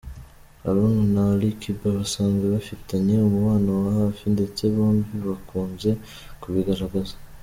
Haruna 0.63 1.03
na 1.13 1.23
Ali 1.31 1.49
Kiba 1.59 1.87
basanzwe 1.97 2.45
bafitanye 2.55 3.13
umubano 3.27 3.69
wa 3.83 3.89
hafi, 3.99 4.23
ndetse 4.35 4.61
bombi 4.75 5.13
bakunze 5.29 5.89
kubigaragaza. 6.41 7.15